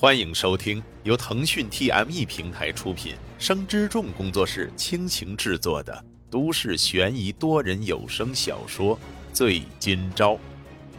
[0.00, 8.96] 欢迎收听由腾讯 TME 平台出品、生之众工作室倾情制作的都市悬疑多人有声小说
[9.32, 10.34] 《醉今朝》，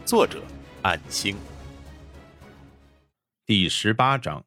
[0.04, 0.42] 作者：
[0.82, 1.34] 暗星。
[3.46, 4.44] 第十八章，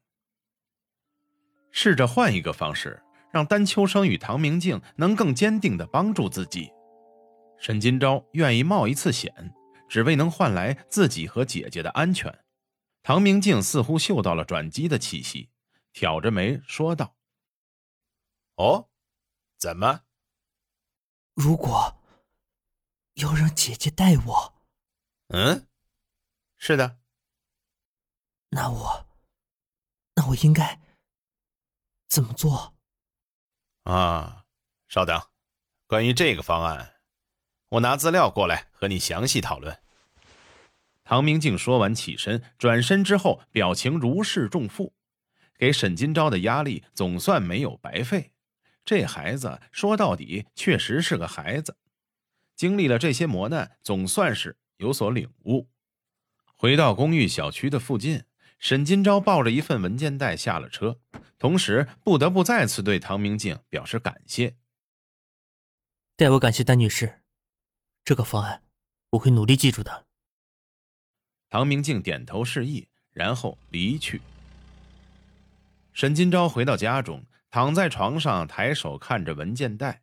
[1.72, 3.02] 试着换一个方式，
[3.32, 6.70] 让丹秋生与唐明镜能更坚定的帮助自己。
[7.58, 9.34] 沈今朝愿意冒一次险，
[9.88, 12.32] 只为能换来自己和姐姐的安全。
[13.04, 15.50] 唐明镜似乎嗅到了转机的气息，
[15.92, 17.14] 挑着眉说道
[18.56, 18.88] ：“哦，
[19.58, 20.04] 怎么？
[21.34, 22.00] 如果
[23.16, 24.54] 要让姐姐带我，
[25.28, 25.68] 嗯，
[26.56, 26.98] 是的。
[28.48, 29.06] 那我，
[30.14, 30.80] 那我应该
[32.08, 32.74] 怎么做？
[33.82, 34.46] 啊，
[34.88, 35.20] 稍等，
[35.86, 37.02] 关于这个方案，
[37.68, 39.78] 我拿资料过来和你详细讨论。”
[41.04, 44.94] 唐明镜说完，起身，转身之后，表情如释重负，
[45.58, 48.32] 给沈金钊的压力总算没有白费。
[48.84, 51.76] 这孩子说到底确实是个孩子，
[52.56, 55.68] 经历了这些磨难，总算是有所领悟。
[56.56, 58.24] 回到公寓小区的附近，
[58.58, 61.00] 沈金钊抱着一份文件袋下了车，
[61.38, 64.56] 同时不得不再次对唐明镜表示感谢。
[66.16, 67.20] 代我感谢丹女士，
[68.04, 68.62] 这个方案
[69.10, 70.06] 我会努力记住的。
[71.54, 74.20] 唐明镜点头示意，然后离去。
[75.92, 80.02] 沈金钊回到家中，躺在床上，抬手看着文件袋。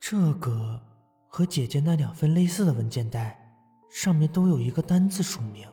[0.00, 0.80] 这个
[1.28, 3.38] 和姐姐那两份类似的文件袋，
[3.90, 5.68] 上面都有一个单字署名，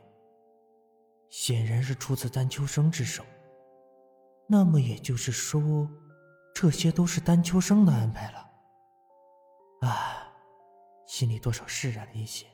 [1.30, 3.26] 显然是出自丹秋生之手。
[4.50, 5.90] 那么也就是说，
[6.54, 9.88] 这些都是丹秋生的安排了。
[9.88, 10.28] 啊，
[11.08, 12.46] 心里多少释然了一些。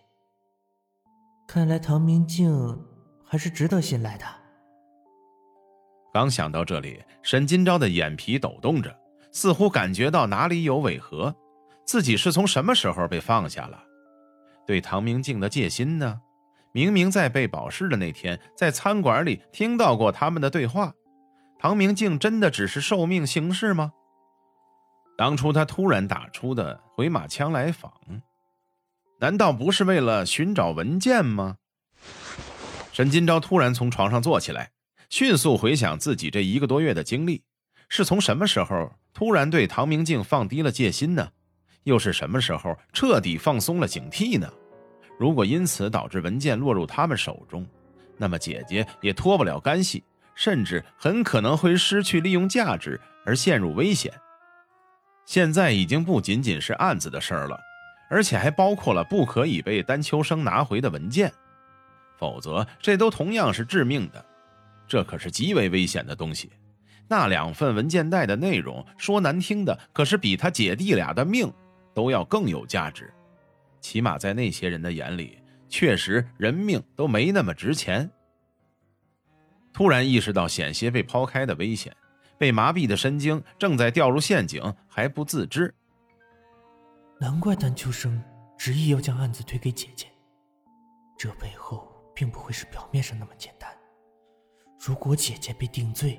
[1.52, 2.80] 看来唐明镜
[3.26, 4.26] 还是值得信赖的。
[6.14, 8.96] 刚想到这里，沈金钊的眼皮抖动着，
[9.32, 11.36] 似乎感觉到哪里有违和。
[11.88, 13.84] 自己是从什么时候被放下了？
[14.68, 16.22] 对唐明镜的戒心呢？
[16.72, 20.94] 明明在被保释的那天，在餐馆里听到过他们的对话。
[21.58, 23.94] 唐明镜真的只是受命行事吗？
[25.18, 27.92] 当初他突然打出的回马枪来访。
[29.22, 31.58] 难道不是为了寻找文件吗？
[32.94, 34.72] 沈金钊突然从床上坐起来，
[35.10, 37.44] 迅速回想自己这一个多月的经历，
[37.90, 41.30] 是从什么时候突然对唐明镜放低了戒心呢？
[41.84, 44.50] 又是什么时候彻底放松了警惕呢？
[45.18, 47.68] 如果因此导致文件落入他们手中，
[48.16, 50.02] 那么姐姐也脱不了干系，
[50.34, 54.14] 甚至很可能会失去利用价值而陷入危险。
[55.26, 57.60] 现在已经不仅仅是案子的事儿了。
[58.10, 61.32] 而且还包括了不可以被丹秋生拿回的文件，
[62.18, 64.26] 否则这都同样是致命的。
[64.88, 66.50] 这可是极为危险的东西。
[67.08, 71.52] 那两份文件袋的内容，说难听的，可是比他姐弟俩的命
[71.94, 73.14] 都要更有价值。
[73.82, 78.10] 起码在那些人的眼里，确实人命都没那么值钱。
[79.72, 81.96] 突然意识到险些被抛开的危险，
[82.38, 85.74] 被麻痹的神经正在掉入陷阱还不自知。
[87.22, 88.24] 难怪丹秋生
[88.58, 90.08] 执意要将案子推给姐姐，
[91.18, 91.86] 这背后
[92.16, 93.70] 并不会是表面上那么简单。
[94.80, 96.18] 如果姐姐被定罪，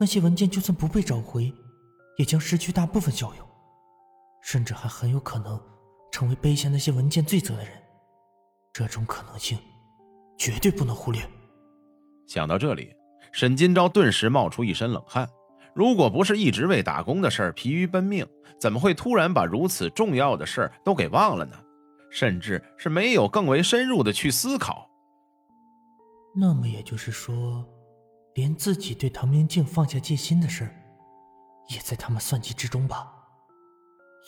[0.00, 1.54] 那些文件就算不被找回，
[2.18, 3.48] 也将失去大部分效用，
[4.42, 5.60] 甚至还很有可能
[6.10, 7.72] 成为背下那些文件罪责的人。
[8.72, 9.56] 这种可能性
[10.36, 11.20] 绝对不能忽略。
[12.26, 12.92] 想到这里，
[13.30, 15.28] 沈金钊顿时冒出一身冷汗。
[15.74, 18.26] 如果不是一直为打工的事儿疲于奔命，
[18.58, 21.56] 怎么会突然把如此重要的事儿都给忘了呢？
[22.10, 24.86] 甚至是没有更为深入的去思考。
[26.36, 27.66] 那么也就是说，
[28.34, 30.74] 连自己对唐明镜放下戒心的事儿，
[31.68, 33.10] 也在他们算计之中吧？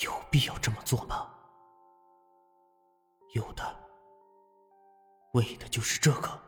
[0.03, 1.29] 有必要这么做吗？
[3.35, 3.63] 有的，
[5.35, 6.41] 为的就是这个。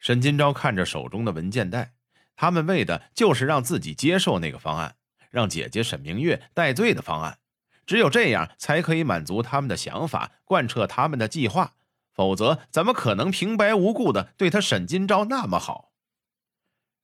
[0.00, 1.93] 沈金钊看着手中的文件袋。
[2.36, 4.96] 他们为的就是让自己接受那个方案，
[5.30, 7.38] 让姐姐沈明月戴罪的方案。
[7.86, 11.74] 只有这样，才可以满足他们的想法，贯彻他们的计划。
[12.12, 15.92] 否则，怎么可能平白无故的对他沈金钊那么好？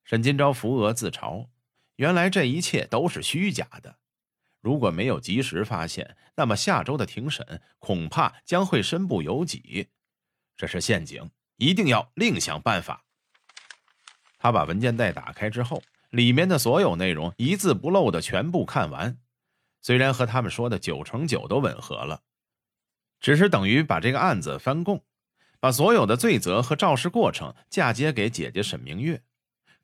[0.03, 1.49] 沈金钊扶额自嘲，
[1.97, 3.97] 原来这一切都是虚假的。
[4.61, 9.89] 如果没有及时发现，那么下周的庭审恐怕将会身不由己。
[10.55, 13.03] 这是陷阱，一定要另想办法。
[14.41, 19.19] 他把文件袋打开之后，里面的所有内容一字不漏的全部看完，
[19.81, 22.23] 虽然和他们说的九成九都吻合了，
[23.19, 25.03] 只是等于把这个案子翻供。
[25.59, 29.21] 把所有的罪责和肇事过程嫁接给姐姐沈明月。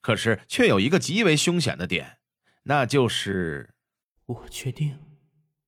[0.01, 2.17] 可是却有一个极为凶险的点，
[2.63, 3.75] 那就是
[4.25, 4.97] 我确定，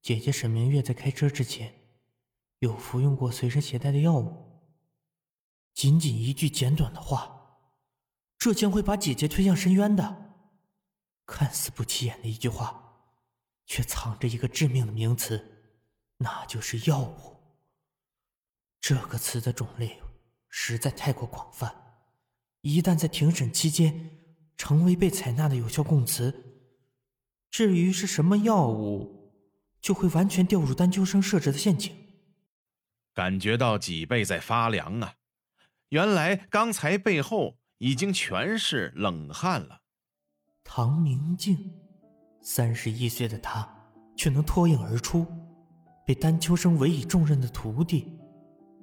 [0.01, 1.75] 姐姐沈明月在开车之前
[2.57, 4.63] 有服用过随身携带的药物。
[5.75, 7.38] 仅仅一句简短的话，
[8.39, 10.33] 这将会把姐姐推向深渊的。
[11.25, 13.03] 看似不起眼的一句话，
[13.65, 15.45] 却藏着一个致命的名词，
[16.17, 17.35] 那就是药物。
[18.79, 20.01] 这个词的种类
[20.47, 21.75] 实在太过广泛，
[22.61, 24.09] 一旦在庭审期间
[24.57, 26.33] 成为被采纳的有效供词，
[27.51, 29.33] 至于是什么药物，
[29.81, 31.93] 就会完全掉入丹秋生设置的陷阱。
[33.13, 35.15] 感觉到脊背在发凉啊！
[35.89, 39.79] 原来刚才背后已经全是冷汗了。
[40.63, 41.57] 唐明镜，
[42.41, 43.67] 三十一岁的他
[44.15, 45.25] 却能脱颖而出，
[46.05, 48.19] 被丹秋生委以重任的徒弟，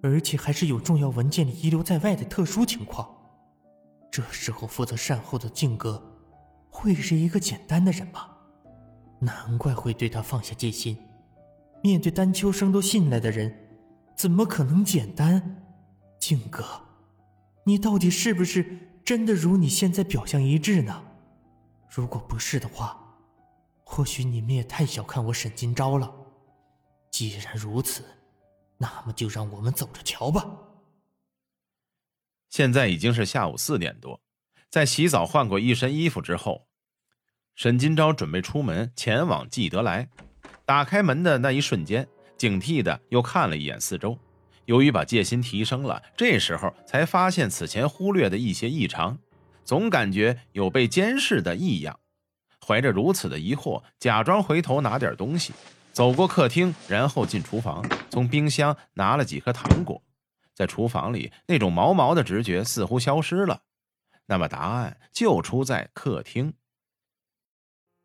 [0.02, 3.08] 而且还是有重要文件遗留在外的特殊情况。
[4.10, 6.02] 这时候负责善后的静哥，
[6.70, 8.30] 会是一个简单的人吗？
[9.20, 10.96] 难怪会对他放下戒心。
[11.82, 13.54] 面对丹秋生都信赖的人，
[14.16, 15.62] 怎么可能简单？
[16.18, 16.64] 静哥，
[17.68, 18.64] 你到底是不是
[19.04, 21.04] 真的如你现在表象一致呢？
[21.90, 22.96] 如果不是的话，
[23.82, 26.14] 或许你们也太小看我沈金钊了。
[27.10, 28.04] 既然如此，
[28.78, 30.46] 那么就让我们走着瞧吧。
[32.48, 34.20] 现在已经是下午四点多，
[34.70, 36.68] 在洗澡换过一身衣服之后，
[37.56, 40.08] 沈金钊准备出门前往季德来。
[40.64, 42.06] 打开门的那一瞬间，
[42.38, 44.16] 警惕的又看了一眼四周。
[44.66, 49.18] 由于把戒心提升了，这时候才发现此前忽略的一些异常。
[49.64, 51.98] 总感觉有被监视的异样，
[52.64, 55.52] 怀着如此的疑惑，假装回头拿点东西，
[55.92, 60.02] 走过客厅，然后进厨房，从冰箱拿了几颗糖果。
[60.54, 63.62] 在厨房里，那种毛毛的直觉似乎消失了。
[64.26, 66.54] 那么答案就出在客厅。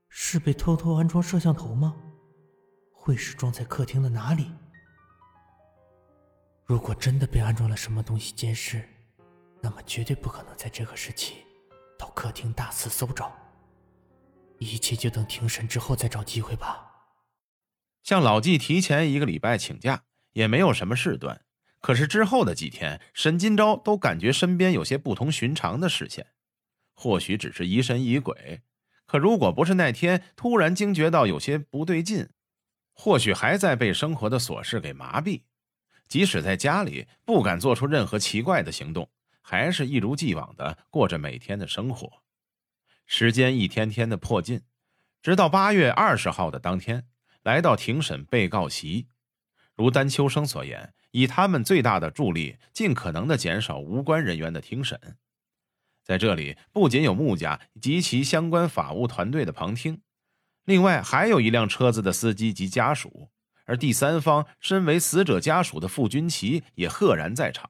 [0.10, 1.96] 是被偷偷安装摄像头吗？
[2.92, 4.52] 会是装在客厅的哪里？
[6.72, 8.82] 如果真的被安装了什么东西监视，
[9.62, 11.44] 那么绝对不可能在这个时期。
[12.00, 13.30] 到客厅大肆搜找，
[14.58, 17.10] 一切就等庭审之后再找机会吧。
[18.04, 21.42] 向老纪提前一个礼拜请假，也没有什么事端。
[21.82, 26.28] 可是之后的几天，沈金钊都感觉身边有些不同寻常的视线。
[26.96, 28.62] 或许只是疑神疑鬼，
[29.06, 32.30] 可如果不是那天突然惊觉到有些不对劲，
[32.94, 35.42] 或许还在被生活的琐事给麻痹。
[36.12, 39.10] 即使在家里，不敢做出任何奇怪的行动。
[39.42, 42.22] 还是一如既往的过着每天的生活，
[43.06, 44.62] 时间一天天的迫近，
[45.22, 47.06] 直到八月二十号的当天，
[47.44, 49.08] 来到庭审被告席。
[49.74, 55.00] 如丹秋生所言，以他们最大的助力，尽可能的减少无关人员的庭审。
[56.04, 60.02] 在这里，不仅有穆家及其相关法务团队的旁听，
[60.66, 63.30] 另外还有一辆车子的司机及家属，
[63.66, 67.70] 而第三方身为死者家属的傅军旗也赫然在场。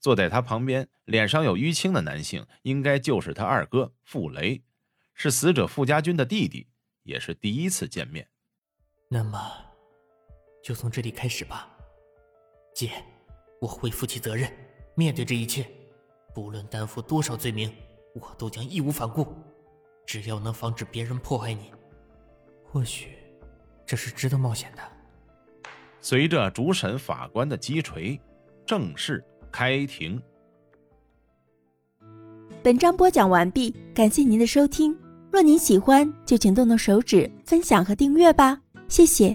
[0.00, 4.62] 坐在他旁边，脸上有淤青的男性，应该就是他二哥傅雷，
[5.12, 6.68] 是死者傅家军的弟弟，
[7.02, 8.28] 也是第一次见面。
[9.08, 9.40] 那么，
[10.62, 11.68] 就从这里开始吧，
[12.74, 12.92] 姐，
[13.60, 14.48] 我会负起责任，
[14.94, 15.68] 面对这一切，
[16.32, 17.74] 不论担负多少罪名，
[18.14, 19.34] 我都将义无反顾。
[20.06, 21.72] 只要能防止别人迫害你，
[22.64, 23.17] 或许
[23.88, 24.82] 这是值得冒险的。
[26.00, 28.20] 随着主审法官的击锤，
[28.64, 29.24] 正式。
[29.50, 30.20] 开庭。
[32.62, 34.94] 本章播讲完毕，感谢您的收听。
[35.32, 39.34] 若您喜欢，就请动动手指分享和订阅吧，谢谢。